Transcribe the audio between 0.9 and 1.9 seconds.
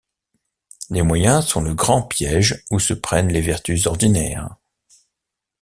moyens sont le